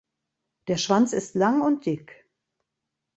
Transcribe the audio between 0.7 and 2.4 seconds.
Schwanz ist lang und dick.